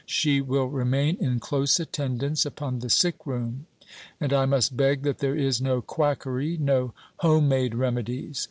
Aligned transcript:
She 0.07 0.41
will 0.41 0.65
remain 0.65 1.17
in 1.17 1.39
close 1.39 1.79
attendance 1.79 2.43
upon 2.43 2.79
the 2.79 2.89
sick 2.89 3.23
room; 3.27 3.67
and 4.19 4.33
I 4.33 4.47
must 4.47 4.75
beg 4.75 5.03
that 5.03 5.19
there 5.19 5.35
is 5.35 5.61
no 5.61 5.79
quackery 5.79 6.57
no 6.57 6.95
home 7.17 7.47
made 7.49 7.75
remedies. 7.75 8.39